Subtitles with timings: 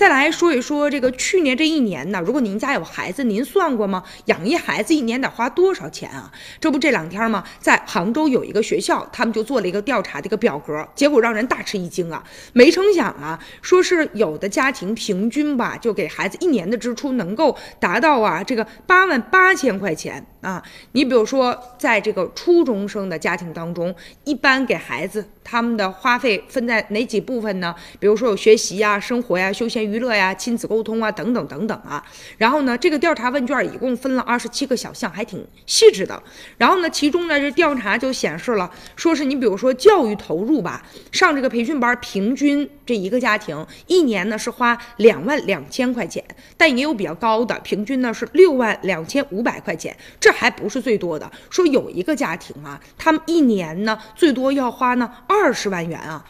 [0.00, 4.02] 再来说一说这个去年这一年呢，如果您家有孩子，您算过吗？
[4.24, 6.32] 养一孩子一年得花多少钱啊？
[6.58, 7.44] 这不这两天吗？
[7.58, 12.24] 在杭州有一个学校，他们就做了一个调查的一个表格，结果让人大吃一惊啊！
[12.54, 20.62] 没成想啊，说是有的家庭平均吧，就给孩子一年的支出能够达到啊这个八万八千块钱啊。
[20.92, 23.94] 你比如说，在这个初中生的家庭当中，
[24.24, 27.74] 一般给孩子他们的花费分在哪几部分呢？
[27.98, 32.04] 比如说有学习呀、生活呀、休闲娱乐呀、亲子沟通啊等等等等啊。
[32.38, 36.22] 然后呢，这个调查问卷一共分了二十七个小项，还挺细致的。
[36.56, 46.24] 然后呢，其中呢这调查就显示了，说是你比如说教育投入吧，上这个培训班平均这一个家庭一年呢是花两万两千块钱，
[46.56, 51.30] 但也有比较高的，平均呢是六万两千五百块钱，这还不是最多的。
[51.50, 56.24] 说有一个家庭啊，他们一年呢最多要花呢二十万元啊。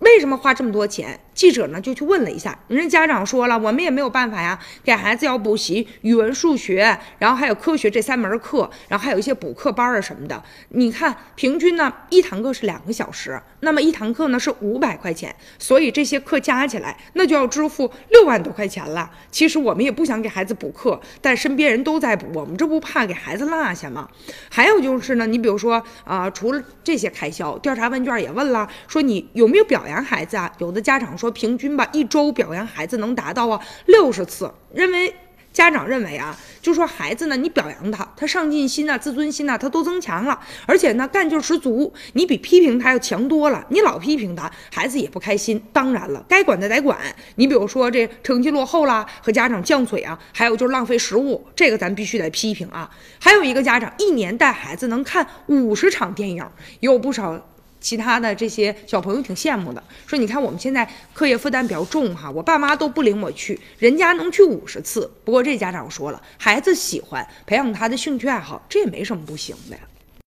[0.00, 1.20] 为什么花这么多钱？
[1.34, 10.42] 记者呢就去问了一下，人家家长说了，我们也没有办法呀，给孩子要补习语文、数学，然后还有科学这三门课，然后还有一些补课班啊什么的。
[10.68, 19.10] 你看，平均呢一堂课是两个小时，那么一堂课呢是五百块钱，所以这些课加起来那就要支付六万多块钱了。
[19.32, 24.08] 其实我们也不想给孩子补课，但身边人都在补，我们这不怕给孩子落下吗？
[24.48, 30.52] 还有就是呢，你比如说啊，除了这些开销，调查问卷也问了，说你有没有表扬孩子啊？
[30.58, 31.23] 有的家长说。
[31.24, 34.52] 说平均吧，一周表扬孩子能达到啊六十次。
[34.74, 35.14] 认为
[35.54, 41.90] 家长认为啊，就说孩子呢，你表扬他，他上进心呐、自尊心呐，他都增强了，而且呢干劲十足。
[42.12, 43.64] 你比批评他要强多了。
[43.70, 45.58] 你老批评他，孩子也不开心。
[45.72, 46.98] 当然了，该管的得管。
[47.36, 52.90] 你比如说这成绩落后啦，和家长犟嘴啊，还有就是浪费食物，这个咱必须得批评啊。
[53.18, 56.44] 还有一个家长一年带孩子能看五十场电影，
[56.80, 57.40] 有不少。
[57.84, 65.10] 其他的这些小朋友挺羡慕的，说你看我们现在课业负担比较重哈，我爸妈都不领我去，人家能去五十次。
[65.22, 69.82] 不过这家长说了，孩子喜欢培养他的兴趣爱好，这也没什么不行的呀。